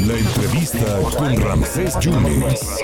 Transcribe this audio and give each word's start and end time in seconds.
La 0.00 0.18
entrevista 0.18 0.98
con 1.16 1.40
Ramsés 1.40 1.94
Yunes. 2.00 2.78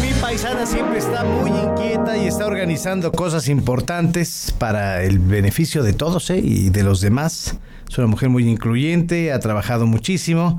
Mi 0.00 0.12
paisana 0.20 0.64
siempre 0.64 0.98
está 0.98 1.24
muy 1.24 1.50
inquieta 1.50 2.16
y 2.16 2.26
está 2.26 2.46
organizando 2.46 3.12
cosas 3.12 3.48
importantes 3.48 4.54
para 4.56 5.02
el 5.02 5.18
beneficio 5.18 5.82
de 5.82 5.92
todos 5.92 6.30
¿eh? 6.30 6.38
y 6.38 6.70
de 6.70 6.82
los 6.82 7.02
demás. 7.02 7.58
Es 7.88 7.98
una 7.98 8.06
mujer 8.06 8.30
muy 8.30 8.48
incluyente, 8.48 9.30
ha 9.32 9.40
trabajado 9.40 9.86
muchísimo 9.86 10.58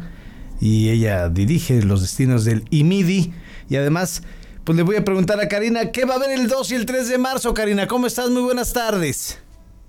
y 0.59 0.89
ella 0.89 1.29
dirige 1.29 1.81
los 1.81 2.01
destinos 2.01 2.45
del 2.45 2.65
IMIDI 2.69 3.33
y 3.67 3.75
además 3.77 4.21
pues 4.63 4.75
le 4.75 4.83
voy 4.83 4.97
a 4.97 5.03
preguntar 5.03 5.39
a 5.39 5.47
Karina, 5.47 5.91
¿qué 5.91 6.05
va 6.05 6.13
a 6.13 6.17
haber 6.17 6.31
el 6.31 6.47
2 6.47 6.71
y 6.71 6.75
el 6.75 6.85
3 6.85 7.09
de 7.09 7.17
marzo? 7.17 7.55
Karina, 7.55 7.87
¿cómo 7.87 8.05
estás? 8.05 8.29
Muy 8.29 8.43
buenas 8.43 8.73
tardes. 8.73 9.39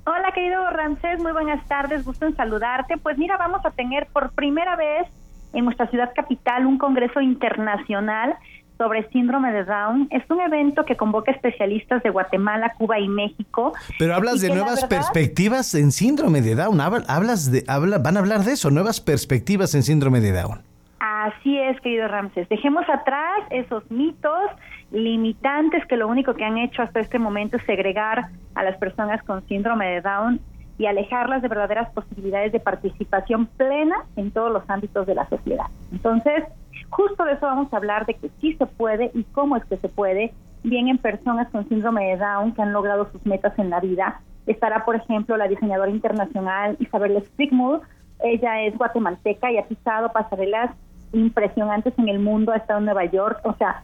Hola, 0.04 0.32
querido 0.34 0.68
Ramsés, 0.70 1.20
muy 1.20 1.30
buenas 1.30 1.64
tardes, 1.68 2.04
gusto 2.04 2.26
en 2.26 2.34
saludarte. 2.34 2.96
Pues 2.96 3.16
mira, 3.18 3.36
vamos 3.36 3.64
a 3.64 3.70
tener 3.70 4.08
por 4.12 4.32
primera 4.32 4.74
vez 4.74 5.06
en 5.52 5.64
nuestra 5.64 5.86
ciudad 5.88 6.10
capital 6.12 6.66
un 6.66 6.76
congreso 6.76 7.20
internacional 7.20 8.34
sobre 8.78 9.08
síndrome 9.10 9.52
de 9.52 9.64
Down. 9.64 10.08
Es 10.10 10.28
un 10.28 10.40
evento 10.40 10.84
que 10.84 10.96
convoca 10.96 11.30
especialistas 11.30 12.02
de 12.02 12.10
Guatemala, 12.10 12.74
Cuba 12.76 12.98
y 12.98 13.06
México. 13.06 13.74
Pero 13.96 14.16
hablas 14.16 14.40
de 14.40 14.48
nuevas 14.48 14.84
perspectivas 14.86 15.72
en 15.76 15.92
síndrome 15.92 16.42
de 16.42 16.56
Down. 16.56 16.80
Hablas 16.80 17.52
de, 17.52 17.62
habla, 17.68 17.98
van 17.98 18.16
a 18.16 18.20
hablar 18.20 18.40
de 18.40 18.54
eso, 18.54 18.72
nuevas 18.72 19.00
perspectivas 19.00 19.72
en 19.76 19.84
síndrome 19.84 20.20
de 20.20 20.32
Down. 20.32 20.62
Así 20.98 21.56
es, 21.56 21.80
querido 21.80 22.08
Ramses. 22.08 22.48
Dejemos 22.48 22.84
atrás 22.88 23.42
esos 23.50 23.88
mitos 23.88 24.50
limitantes 24.92 25.84
que 25.86 25.96
lo 25.96 26.06
único 26.06 26.34
que 26.34 26.44
han 26.44 26.58
hecho 26.58 26.82
hasta 26.82 27.00
este 27.00 27.18
momento 27.18 27.56
es 27.56 27.64
segregar 27.64 28.28
a 28.54 28.62
las 28.62 28.76
personas 28.76 29.22
con 29.22 29.46
síndrome 29.48 29.86
de 29.86 30.00
Down 30.02 30.40
y 30.78 30.86
alejarlas 30.86 31.42
de 31.42 31.48
verdaderas 31.48 31.90
posibilidades 31.90 32.52
de 32.52 32.60
participación 32.60 33.46
plena 33.46 33.96
en 34.16 34.30
todos 34.30 34.52
los 34.52 34.68
ámbitos 34.68 35.06
de 35.06 35.14
la 35.14 35.28
sociedad. 35.28 35.66
Entonces, 35.92 36.44
justo 36.90 37.24
de 37.24 37.32
eso 37.32 37.46
vamos 37.46 37.72
a 37.72 37.76
hablar, 37.76 38.06
de 38.06 38.14
que 38.14 38.30
sí 38.40 38.54
se 38.54 38.66
puede 38.66 39.10
y 39.14 39.24
cómo 39.24 39.56
es 39.56 39.64
que 39.64 39.76
se 39.78 39.88
puede, 39.88 40.32
bien 40.62 40.88
en 40.88 40.98
personas 40.98 41.48
con 41.50 41.68
síndrome 41.68 42.08
de 42.08 42.16
Down 42.16 42.52
que 42.52 42.62
han 42.62 42.72
logrado 42.72 43.10
sus 43.10 43.24
metas 43.26 43.58
en 43.58 43.70
la 43.70 43.80
vida. 43.80 44.20
Estará, 44.46 44.84
por 44.84 44.96
ejemplo, 44.96 45.36
la 45.36 45.48
diseñadora 45.48 45.90
internacional 45.90 46.76
Isabel 46.80 47.22
Stigmuth. 47.32 47.82
Ella 48.24 48.62
es 48.62 48.76
guatemalteca 48.76 49.50
y 49.50 49.58
ha 49.58 49.66
pisado 49.66 50.12
pasarelas 50.12 50.70
impresionantes 51.12 51.94
en 51.98 52.08
el 52.08 52.18
mundo, 52.18 52.52
ha 52.52 52.56
estado 52.56 52.78
en 52.78 52.86
Nueva 52.86 53.04
York, 53.04 53.40
o 53.44 53.54
sea, 53.54 53.82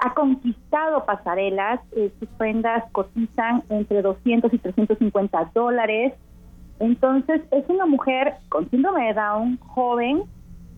ha 0.00 0.14
conquistado 0.14 1.04
pasarelas, 1.04 1.80
eh, 1.94 2.10
sus 2.18 2.28
prendas 2.30 2.84
cotizan 2.92 3.62
entre 3.68 4.02
200 4.02 4.52
y 4.52 4.58
350 4.58 5.50
dólares. 5.54 6.14
Entonces, 6.78 7.42
es 7.50 7.68
una 7.68 7.86
mujer 7.86 8.34
con 8.48 8.68
síndrome 8.70 9.06
de 9.06 9.14
Down, 9.14 9.58
joven, 9.58 10.22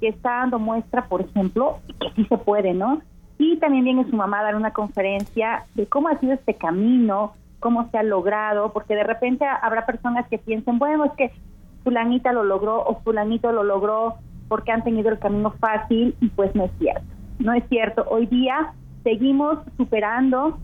que 0.00 0.08
está 0.08 0.38
dando 0.38 0.58
muestra, 0.58 1.06
por 1.06 1.20
ejemplo, 1.20 1.78
que 2.00 2.10
sí 2.16 2.24
se 2.24 2.36
puede, 2.38 2.74
¿no? 2.74 3.00
Y 3.38 3.56
también 3.58 3.84
viene 3.84 4.10
su 4.10 4.16
mamá 4.16 4.40
a 4.40 4.44
dar 4.44 4.56
una 4.56 4.72
conferencia 4.72 5.64
de 5.74 5.86
cómo 5.86 6.08
ha 6.08 6.18
sido 6.18 6.32
este 6.32 6.54
camino, 6.54 7.32
cómo 7.60 7.88
se 7.90 7.98
ha 7.98 8.02
logrado, 8.02 8.72
porque 8.72 8.96
de 8.96 9.04
repente 9.04 9.44
habrá 9.44 9.86
personas 9.86 10.26
que 10.28 10.38
piensen, 10.38 10.78
bueno, 10.78 11.04
es 11.04 11.12
que 11.12 11.30
fulanita 11.84 12.32
lo 12.32 12.42
logró 12.42 12.84
o 12.84 13.00
fulanito 13.00 13.52
lo 13.52 13.62
logró 13.62 14.16
porque 14.48 14.72
han 14.72 14.82
tenido 14.82 15.10
el 15.10 15.18
camino 15.18 15.52
fácil 15.52 16.14
y 16.20 16.28
pues 16.30 16.54
no 16.54 16.64
es 16.64 16.72
cierto. 16.78 17.06
No 17.38 17.52
es 17.54 17.64
cierto. 17.68 18.04
Hoy 18.08 18.26
día 18.26 18.74
seguimos 19.02 19.58
superando 19.76 20.58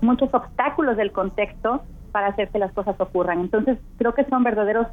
muchos 0.00 0.32
obstáculos 0.32 0.96
del 0.96 1.12
contexto 1.12 1.82
para 2.12 2.28
hacer 2.28 2.48
que 2.48 2.58
las 2.58 2.72
cosas 2.72 2.94
ocurran. 3.00 3.40
Entonces 3.40 3.78
creo 3.98 4.14
que 4.14 4.24
son 4.24 4.44
verdaderos 4.44 4.86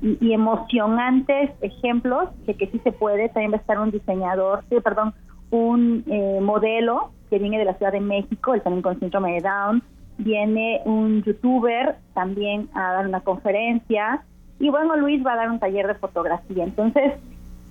y, 0.00 0.32
emocionantes 0.32 1.50
ejemplos 1.60 2.28
de 2.46 2.54
que 2.54 2.66
sí 2.68 2.80
se 2.84 2.92
puede. 2.92 3.28
También 3.28 3.52
va 3.52 3.56
a 3.56 3.60
estar 3.60 3.78
un 3.78 3.90
diseñador, 3.90 4.64
perdón, 4.82 5.14
un 5.50 6.04
eh, 6.06 6.40
modelo 6.40 7.10
que 7.30 7.38
viene 7.38 7.58
de 7.58 7.64
la 7.64 7.74
Ciudad 7.74 7.92
de 7.92 8.00
México, 8.00 8.54
él 8.54 8.62
también 8.62 8.82
con 8.82 8.98
síndrome 8.98 9.34
de 9.34 9.40
Down. 9.40 9.82
Viene 10.18 10.82
un 10.84 11.22
youtuber 11.22 11.96
también 12.14 12.68
a 12.74 12.92
dar 12.92 13.06
una 13.06 13.20
conferencia. 13.20 14.22
Y 14.58 14.68
bueno, 14.68 14.96
Luis 14.96 15.24
va 15.24 15.32
a 15.32 15.36
dar 15.36 15.50
un 15.50 15.58
taller 15.58 15.86
de 15.86 15.94
fotografía. 15.94 16.64
Entonces, 16.64 17.14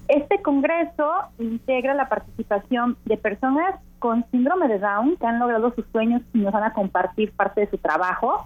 este 0.07 0.41
congreso 0.41 1.09
integra 1.40 1.94
la 1.94 2.09
participación 2.09 2.97
de 3.06 3.18
personas 3.18 3.75
con 4.01 4.25
síndrome 4.31 4.67
de 4.67 4.79
Down 4.79 5.16
que 5.17 5.28
han 5.28 5.38
logrado 5.38 5.73
sus 5.75 5.85
sueños 5.91 6.23
y 6.34 6.39
nos 6.39 6.51
van 6.51 6.63
a 6.63 6.73
compartir 6.73 7.31
parte 7.34 7.62
de 7.62 7.69
su 7.69 7.78
trabajo. 7.78 8.44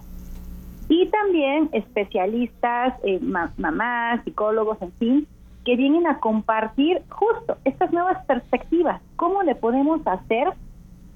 Y 0.88 1.08
también 1.08 1.70
especialistas, 1.72 2.94
eh, 3.02 3.18
mamás, 3.20 4.22
psicólogos, 4.24 4.80
en 4.82 4.92
fin, 4.98 5.26
que 5.64 5.74
vienen 5.74 6.06
a 6.06 6.20
compartir 6.20 7.02
justo 7.08 7.56
estas 7.64 7.90
nuevas 7.90 8.24
perspectivas. 8.26 9.00
¿Cómo 9.16 9.42
le 9.42 9.54
podemos 9.54 10.06
hacer 10.06 10.52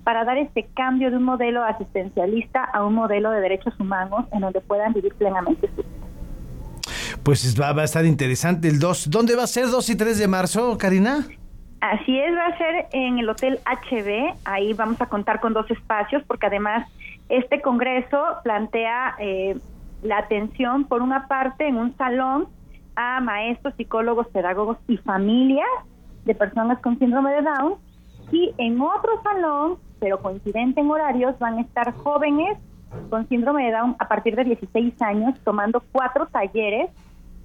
para 0.04 0.24
dar 0.24 0.38
este 0.38 0.66
cambio 0.74 1.10
de 1.10 1.18
un 1.18 1.24
modelo 1.24 1.62
asistencialista 1.62 2.64
a 2.64 2.82
un 2.84 2.94
modelo 2.94 3.30
de 3.30 3.42
derechos 3.42 3.78
humanos 3.78 4.24
en 4.32 4.40
donde 4.40 4.62
puedan 4.62 4.94
vivir 4.94 5.14
plenamente 5.14 5.68
su 5.68 5.82
vida? 5.82 6.00
Pues 7.22 7.60
va, 7.60 7.68
a 7.78 7.84
estar 7.84 8.06
interesante 8.06 8.68
el 8.68 8.78
2. 8.78 9.10
¿Dónde 9.10 9.36
va 9.36 9.42
a 9.42 9.46
ser 9.46 9.68
2 9.68 9.90
y 9.90 9.96
3 9.96 10.18
de 10.18 10.26
marzo, 10.26 10.78
Karina? 10.78 11.26
Así 11.80 12.18
es, 12.18 12.34
va 12.36 12.46
a 12.46 12.58
ser 12.58 12.88
en 12.92 13.18
el 13.18 13.28
Hotel 13.28 13.58
HB. 13.64 14.34
Ahí 14.44 14.74
vamos 14.74 15.00
a 15.00 15.06
contar 15.06 15.41
con 15.41 15.54
dos 15.54 15.70
espacios 15.70 16.22
porque 16.26 16.46
además 16.46 16.86
este 17.30 17.62
congreso 17.62 18.22
plantea 18.44 19.16
eh, 19.18 19.58
la 20.02 20.19
atención, 20.19 20.84
por 20.84 21.00
una 21.00 21.26
parte, 21.26 21.66
en 21.66 21.78
un 21.78 21.96
salón 21.96 22.48
a 22.96 23.20
maestros, 23.20 23.74
psicólogos, 23.76 24.28
pedagogos 24.28 24.76
y 24.88 24.98
familias 24.98 25.69
de 26.26 26.34
personas 26.34 26.80
con 26.80 26.98
síndrome 26.98 27.32
de 27.32 27.42
Down. 27.42 27.74
Y 28.30 28.54
en 28.58 28.78
otro 28.80 29.22
salón, 29.22 29.78
pero 30.00 30.20
coincidente 30.20 30.82
en 30.82 30.90
horarios, 30.90 31.38
van 31.38 31.58
a 31.58 31.60
estar 31.62 31.94
jóvenes 31.94 32.58
con 33.08 33.26
síndrome 33.28 33.64
de 33.64 33.72
Down 33.72 33.96
a 33.98 34.06
partir 34.06 34.36
de 34.36 34.44
16 34.44 35.00
años 35.00 35.38
tomando 35.44 35.82
cuatro 35.92 36.26
talleres 36.26 36.90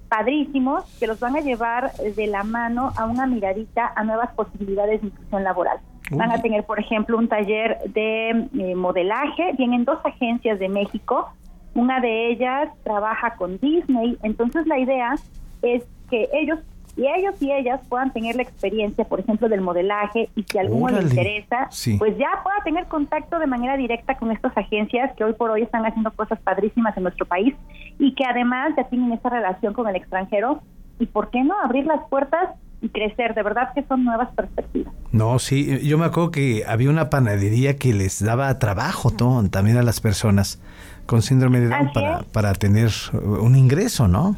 padrísimos 0.08 0.84
que 0.98 1.06
los 1.06 1.20
van 1.20 1.36
a 1.36 1.40
llevar 1.40 1.92
de 1.94 2.26
la 2.26 2.42
mano 2.44 2.92
a 2.96 3.06
una 3.06 3.26
miradita 3.26 3.92
a 3.94 4.04
nuevas 4.04 4.32
posibilidades 4.34 5.00
de 5.00 5.08
inclusión 5.08 5.44
laboral. 5.44 5.78
Van 6.10 6.30
a 6.30 6.40
tener, 6.40 6.64
por 6.64 6.78
ejemplo, 6.78 7.18
un 7.18 7.28
taller 7.28 7.78
de 7.92 8.30
eh, 8.30 8.74
modelaje. 8.76 9.52
Vienen 9.58 9.84
dos 9.84 9.98
agencias 10.04 10.58
de 10.58 10.68
México. 10.68 11.32
Una 11.74 12.00
de 12.00 12.30
ellas 12.30 12.70
trabaja 12.84 13.34
con 13.36 13.58
Disney. 13.58 14.16
Entonces 14.22 14.66
la 14.66 14.78
idea 14.78 15.14
es 15.62 15.82
que 16.08 16.28
ellos 16.32 16.60
y 16.96 17.06
ellos 17.06 17.34
y 17.40 17.52
ellas 17.52 17.80
puedan 17.88 18.10
tener 18.10 18.36
la 18.36 18.42
experiencia, 18.42 19.04
por 19.04 19.20
ejemplo, 19.20 19.50
del 19.50 19.60
modelaje 19.60 20.30
y 20.34 20.44
si 20.44 20.56
a 20.56 20.62
alguno 20.62 20.88
le 20.88 21.02
interesa, 21.02 21.68
pues 21.98 22.16
ya 22.16 22.28
pueda 22.42 22.56
tener 22.64 22.86
contacto 22.86 23.38
de 23.38 23.46
manera 23.46 23.76
directa 23.76 24.16
con 24.16 24.30
estas 24.30 24.56
agencias 24.56 25.14
que 25.14 25.24
hoy 25.24 25.34
por 25.34 25.50
hoy 25.50 25.62
están 25.62 25.84
haciendo 25.84 26.10
cosas 26.12 26.40
padrísimas 26.40 26.96
en 26.96 27.02
nuestro 27.02 27.26
país 27.26 27.54
y 27.98 28.14
que 28.14 28.24
además 28.24 28.72
ya 28.76 28.84
tienen 28.84 29.12
esa 29.12 29.30
relación 29.30 29.72
con 29.72 29.88
el 29.88 29.96
extranjero 29.96 30.62
y 30.98 31.06
por 31.06 31.30
qué 31.30 31.42
no 31.42 31.54
abrir 31.62 31.86
las 31.86 32.00
puertas 32.08 32.50
y 32.80 32.88
crecer, 32.90 33.34
de 33.34 33.42
verdad 33.42 33.70
que 33.74 33.82
son 33.84 34.04
nuevas 34.04 34.28
perspectivas. 34.34 34.92
No, 35.12 35.38
sí, 35.38 35.80
yo 35.86 35.96
me 35.98 36.04
acuerdo 36.04 36.30
que 36.30 36.64
había 36.66 36.90
una 36.90 37.08
panadería 37.08 37.76
que 37.76 37.92
les 37.92 38.22
daba 38.22 38.58
trabajo 38.58 39.10
también 39.50 39.78
a 39.78 39.82
las 39.82 40.00
personas 40.00 40.60
con 41.06 41.22
síndrome 41.22 41.60
de 41.60 41.68
Down 41.68 41.92
para, 41.92 42.20
para 42.32 42.52
tener 42.54 42.90
un 43.12 43.56
ingreso, 43.56 44.08
¿no? 44.08 44.36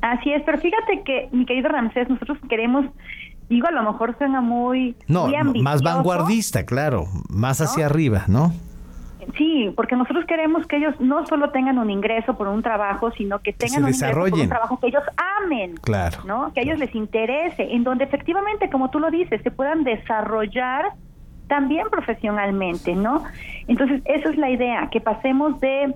Así 0.00 0.32
es, 0.32 0.42
pero 0.44 0.58
fíjate 0.58 1.02
que, 1.04 1.28
mi 1.32 1.46
querido 1.46 1.68
Ramsés, 1.70 2.08
nosotros 2.08 2.38
queremos, 2.48 2.86
digo, 3.48 3.66
a 3.66 3.70
lo 3.70 3.82
mejor 3.82 4.16
suena 4.18 4.40
muy... 4.40 4.94
No, 5.08 5.28
más 5.62 5.82
vanguardista, 5.82 6.64
claro, 6.64 7.06
más 7.28 7.60
hacia 7.60 7.86
arriba, 7.86 8.24
¿no? 8.28 8.52
Sí, 9.36 9.72
porque 9.74 9.96
nosotros 9.96 10.24
queremos 10.26 10.66
que 10.66 10.76
ellos 10.76 10.94
no 11.00 11.26
solo 11.26 11.50
tengan 11.50 11.78
un 11.78 11.90
ingreso 11.90 12.36
por 12.36 12.48
un 12.48 12.62
trabajo, 12.62 13.10
sino 13.12 13.40
que 13.40 13.52
tengan 13.52 13.84
un 13.84 13.90
ingreso 13.90 14.10
por 14.12 14.32
un 14.32 14.48
trabajo 14.48 14.78
que 14.80 14.86
ellos 14.88 15.02
amen, 15.42 15.74
claro, 15.82 16.18
¿no? 16.24 16.52
Que 16.52 16.60
a 16.60 16.62
ellos 16.62 16.78
les 16.78 16.94
interese, 16.94 17.74
en 17.74 17.84
donde 17.84 18.04
efectivamente, 18.04 18.70
como 18.70 18.90
tú 18.90 19.00
lo 19.00 19.10
dices, 19.10 19.42
se 19.42 19.50
puedan 19.50 19.84
desarrollar 19.84 20.92
también 21.48 21.88
profesionalmente, 21.90 22.94
¿no? 22.94 23.22
Entonces, 23.68 24.02
esa 24.04 24.30
es 24.30 24.36
la 24.36 24.50
idea, 24.50 24.88
que 24.90 25.00
pasemos 25.00 25.60
de 25.60 25.94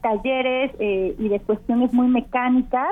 talleres 0.00 0.72
eh, 0.78 1.14
y 1.18 1.28
de 1.28 1.40
cuestiones 1.40 1.92
muy 1.92 2.08
mecánicas 2.08 2.88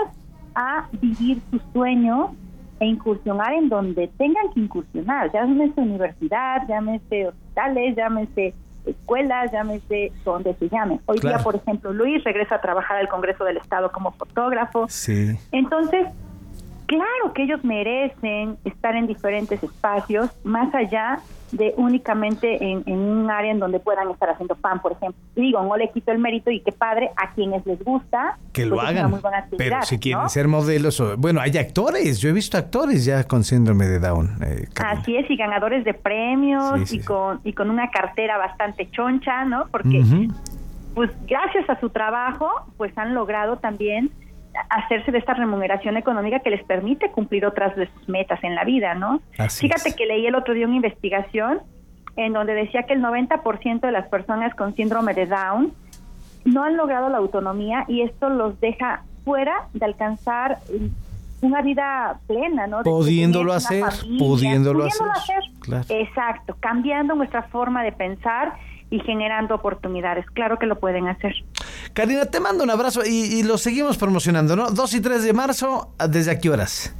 a 0.54 0.86
vivir 1.00 1.40
su 1.50 1.60
sueño 1.72 2.34
e 2.80 2.86
incursionar 2.86 3.52
en 3.54 3.68
donde 3.68 4.08
tengan 4.18 4.52
que 4.52 4.60
incursionar, 4.60 5.32
llámese 5.32 5.80
universidad, 5.80 6.66
llámese 6.68 7.28
hospitales, 7.28 7.96
llámese 7.96 8.54
escuelas, 8.86 9.52
llámese 9.52 10.12
donde 10.24 10.54
se 10.54 10.68
llame. 10.68 11.00
Hoy 11.06 11.18
día, 11.20 11.38
por 11.38 11.56
ejemplo, 11.56 11.92
Luis 11.92 12.22
regresa 12.24 12.56
a 12.56 12.60
trabajar 12.60 12.98
al 12.98 13.08
Congreso 13.08 13.44
del 13.44 13.56
Estado 13.56 13.90
como 13.92 14.12
fotógrafo. 14.12 14.86
Sí. 14.88 15.38
Entonces, 15.52 16.06
Claro 16.86 17.32
que 17.34 17.44
ellos 17.44 17.64
merecen 17.64 18.58
estar 18.64 18.94
en 18.94 19.06
diferentes 19.06 19.62
espacios, 19.62 20.30
más 20.44 20.74
allá 20.74 21.20
de 21.52 21.72
únicamente 21.76 22.58
en, 22.62 22.82
un 22.86 23.30
área 23.30 23.52
en 23.52 23.60
donde 23.60 23.78
puedan 23.78 24.10
estar 24.10 24.28
haciendo 24.28 24.56
pan, 24.56 24.82
por 24.82 24.92
ejemplo. 24.92 25.20
digo, 25.36 25.62
no 25.62 25.76
le 25.76 25.90
quito 25.90 26.10
el 26.10 26.18
mérito 26.18 26.50
y 26.50 26.60
qué 26.60 26.72
padre 26.72 27.10
a 27.16 27.32
quienes 27.32 27.64
les 27.64 27.82
gusta. 27.82 28.38
Que 28.52 28.66
lo 28.66 28.76
pues 28.76 28.88
hagan. 28.88 29.20
pero 29.56 29.82
si 29.82 29.98
quieren 29.98 30.28
ser 30.28 30.48
modelos, 30.48 31.00
o, 31.00 31.16
bueno, 31.16 31.40
hay 31.40 31.56
actores, 31.56 32.20
yo 32.20 32.28
he 32.28 32.32
visto 32.32 32.58
actores 32.58 33.04
ya 33.04 33.24
con 33.24 33.44
síndrome 33.44 33.86
de 33.86 34.00
Down. 34.00 34.38
Eh, 34.42 34.66
Así 34.84 35.16
es, 35.16 35.30
y 35.30 35.36
ganadores 35.36 35.84
de 35.84 35.94
premios 35.94 36.92
y, 36.92 37.00
Con, 37.00 37.40
y 37.44 37.52
con 37.52 37.70
una 37.70 37.90
cartera 37.90 38.36
bastante 38.36 38.90
choncha, 38.90 39.44
¿no? 39.44 39.66
Porque, 39.70 40.02
pues 40.94 41.10
gracias 41.26 41.68
a 41.70 41.78
su 41.80 41.90
trabajo, 41.90 42.50
pues 42.76 42.96
han 42.98 43.14
logrado 43.14 43.56
también 43.58 44.10
hacerse 44.70 45.10
de 45.10 45.18
esta 45.18 45.34
remuneración 45.34 45.96
económica 45.96 46.40
que 46.40 46.50
les 46.50 46.64
permite 46.64 47.10
cumplir 47.10 47.46
otras 47.46 47.74
de 47.76 47.88
sus 47.92 48.08
metas 48.08 48.42
en 48.44 48.54
la 48.54 48.64
vida, 48.64 48.94
¿no? 48.94 49.20
Fíjate 49.48 49.94
que 49.94 50.06
leí 50.06 50.26
el 50.26 50.34
otro 50.34 50.54
día 50.54 50.66
una 50.66 50.76
investigación 50.76 51.60
en 52.16 52.32
donde 52.32 52.54
decía 52.54 52.84
que 52.84 52.94
el 52.94 53.02
90% 53.02 53.80
de 53.80 53.92
las 53.92 54.08
personas 54.08 54.54
con 54.54 54.74
síndrome 54.76 55.14
de 55.14 55.26
Down 55.26 55.72
no 56.44 56.64
han 56.64 56.76
logrado 56.76 57.08
la 57.08 57.18
autonomía 57.18 57.84
y 57.88 58.02
esto 58.02 58.28
los 58.28 58.60
deja 58.60 59.02
fuera 59.24 59.68
de 59.72 59.84
alcanzar 59.84 60.58
una 61.40 61.62
vida 61.62 62.20
plena, 62.26 62.66
¿no? 62.66 62.82
pudiéndolo 62.82 63.52
hacer, 63.52 63.84
pudiéndolo, 64.18 64.84
hacer. 64.84 65.42
Exacto, 65.88 66.56
cambiando 66.60 67.14
nuestra 67.14 67.42
forma 67.44 67.82
de 67.82 67.92
pensar 67.92 68.54
y 68.90 69.00
generando 69.00 69.54
oportunidades. 69.54 70.24
Claro 70.30 70.58
que 70.58 70.66
lo 70.66 70.78
pueden 70.78 71.08
hacer. 71.08 71.34
Karina, 71.92 72.26
te 72.26 72.40
mando 72.40 72.64
un 72.64 72.70
abrazo 72.70 73.02
y, 73.04 73.42
lo 73.42 73.58
seguimos 73.58 73.98
promocionando, 73.98 74.56
¿no? 74.56 74.70
2 74.70 74.94
y 74.94 75.00
3 75.00 75.22
de 75.22 75.32
marzo, 75.32 75.94
¿desde 76.08 76.32
a 76.32 76.38
qué 76.38 76.50
horas? 76.50 76.94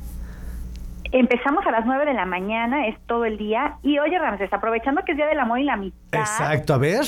Empezamos 1.13 1.65
a 1.67 1.71
las 1.71 1.87
9 1.87 2.07
de 2.07 2.15
la 2.15 2.27
mañana, 2.27 2.89
es 2.89 2.97
todo 3.07 3.25
el 3.25 3.39
día. 3.39 3.77
Y 3.83 3.99
oye, 3.99 4.19
Ramses, 4.19 4.53
aprovechando 4.53 5.03
que 5.05 5.13
es 5.13 5.17
Día 5.17 5.27
del 5.27 5.39
Amor 5.39 5.61
y 5.61 5.65
la 5.65 5.75
Amistad. 5.75 6.21
Exacto, 6.21 6.75
a 6.75 6.79
ver. 6.79 7.05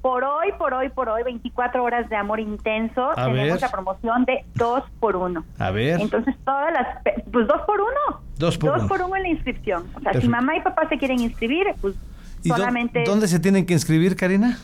Por 0.00 0.22
hoy, 0.22 0.52
por 0.58 0.74
hoy, 0.74 0.90
por 0.90 1.08
hoy, 1.08 1.22
24 1.22 1.82
horas 1.82 2.08
de 2.10 2.16
amor 2.16 2.38
intenso. 2.38 3.10
tenemos 3.14 3.60
la 3.60 3.70
promoción 3.70 4.24
de 4.26 4.44
2 4.54 4.82
por 5.00 5.16
1. 5.16 5.44
A 5.58 5.70
ver. 5.70 6.00
Entonces, 6.00 6.34
todas 6.44 6.72
las. 6.72 7.02
Pues 7.32 7.46
2 7.46 7.62
por 7.66 7.80
1. 7.80 7.90
2 8.38 8.58
por 8.58 8.70
1. 8.70 8.78
2 8.80 8.88
por 8.88 9.02
1 9.02 9.16
en 9.16 9.22
la 9.22 9.28
inscripción. 9.28 9.86
O 9.94 10.00
sea, 10.00 10.20
si 10.20 10.28
mamá 10.28 10.56
y 10.56 10.60
papá 10.60 10.88
se 10.88 10.98
quieren 10.98 11.20
inscribir, 11.20 11.68
pues 11.80 11.94
solamente. 12.44 13.04
¿Dónde 13.06 13.28
se 13.28 13.40
tienen 13.40 13.64
que 13.64 13.72
inscribir, 13.72 14.16
Karina? 14.16 14.58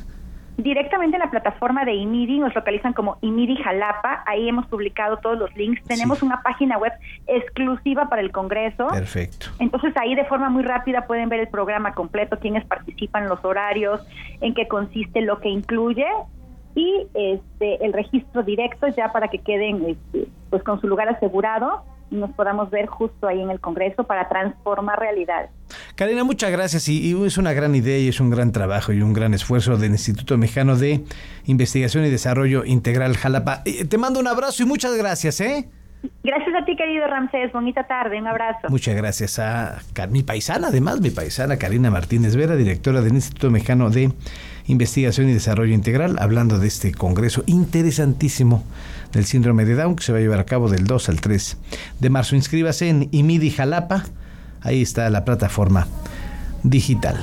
Directamente 0.63 1.17
en 1.17 1.21
la 1.21 1.31
plataforma 1.31 1.85
de 1.85 1.95
IMIDI, 1.95 2.39
nos 2.39 2.55
localizan 2.55 2.93
como 2.93 3.17
IMIDI 3.23 3.57
Jalapa, 3.57 4.23
ahí 4.27 4.49
hemos 4.49 4.67
publicado 4.67 5.17
todos 5.19 5.39
los 5.39 5.55
links, 5.57 5.83
tenemos 5.85 6.23
una 6.23 6.43
página 6.43 6.77
web 6.77 6.93
exclusiva 7.27 8.09
para 8.09 8.21
el 8.21 8.31
Congreso. 8.31 8.89
Perfecto. 8.89 9.47
Entonces 9.59 9.97
ahí 9.97 10.15
de 10.15 10.25
forma 10.27 10.51
muy 10.51 10.63
rápida 10.63 11.07
pueden 11.07 11.29
ver 11.31 11.41
el 11.41 11.49
programa 11.49 11.95
completo, 11.95 12.39
quiénes 12.39 12.65
participan, 12.67 13.29
los 13.29 13.43
horarios, 13.45 14.07
en 14.41 14.53
qué 14.55 14.69
consiste, 14.69 15.23
lo 15.23 15.41
que 15.41 15.49
incluye 15.49 16.07
y 16.75 17.07
este 17.15 17.85
el 17.85 17.93
registro 17.93 18.43
directo 18.43 18.87
ya 18.89 19.11
para 19.13 19.29
que 19.29 19.39
queden 19.39 19.85
este, 19.89 20.29
pues 20.51 20.63
con 20.63 20.81
su 20.81 20.87
lugar 20.87 21.09
asegurado 21.09 21.83
nos 22.11 22.31
podamos 22.33 22.71
ver 22.71 22.87
justo 22.87 23.27
ahí 23.27 23.41
en 23.41 23.51
el 23.51 23.61
Congreso 23.61 24.05
para 24.05 24.29
transformar 24.29 24.99
realidades. 24.99 25.51
Karina, 25.95 26.25
muchas 26.25 26.51
gracias 26.51 26.89
y, 26.89 27.15
es 27.25 27.39
una 27.39 27.53
gran 27.53 27.75
idea 27.75 27.99
y 27.99 28.09
es 28.09 28.21
un 28.21 28.31
gran 28.31 28.53
trabajo 28.53 28.93
y 28.93 29.03
un 29.03 29.13
gran 29.13 29.35
esfuerzo 29.35 29.77
del 29.77 29.93
Instituto 29.93 30.37
Mexicano 30.37 30.77
de 30.77 31.05
Investigación 31.47 32.05
y 32.05 32.11
Desarrollo 32.11 32.65
Integral 32.65 33.17
Jalapa. 33.17 33.63
Eh, 33.65 33.85
te 33.85 33.99
mando 33.99 34.21
un 34.21 34.27
abrazo 34.27 34.63
y 34.63 34.67
muchas 34.67 34.97
gracias, 34.97 35.41
¿eh? 35.41 35.69
Gracias 36.25 36.55
a 36.55 36.65
ti, 36.65 36.77
querido 36.77 37.07
Ramsés. 37.07 37.53
Bonita 37.53 37.87
tarde. 37.87 38.19
Un 38.19 38.27
abrazo. 38.27 38.69
Muchas 38.69 38.97
gracias 38.97 39.39
a 39.39 39.79
mi 40.09 40.23
paisana, 40.23 40.69
además, 40.69 41.01
mi 41.01 41.11
paisana 41.11 41.59
Karina 41.59 41.91
Martínez 41.91 42.37
Vera, 42.37 42.57
directora 42.57 43.03
del 43.03 43.15
Instituto 43.15 43.51
Mexicano 43.51 43.91
de 43.91 44.11
Investigación 44.71 45.29
y 45.29 45.33
Desarrollo 45.33 45.75
Integral, 45.75 46.17
hablando 46.19 46.59
de 46.59 46.69
este 46.69 46.93
congreso 46.93 47.43
interesantísimo 47.47 48.65
del 49.13 49.25
síndrome 49.27 49.65
de 49.65 49.75
Down 49.75 49.97
que 49.97 50.05
se 50.05 50.13
va 50.13 50.19
a 50.19 50.21
llevar 50.21 50.41
a 50.41 50.47
cabo 50.47 50.71
del 50.71 50.87
2 50.87 51.09
al 51.09 51.21
3 51.21 51.57
de 51.99 52.11
marzo. 52.11 52.37
Inscríbase 52.37 52.89
en 52.89 53.09
IMIDI 53.11 53.51
Jalapa 53.51 54.05
Ahí 54.63 54.83
está 54.83 55.09
la 55.11 55.25
plataforma 55.25 55.87
digital. 56.63 57.17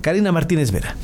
Karina 0.00 0.32
Martínez 0.32 0.70
Vera. 0.70 0.94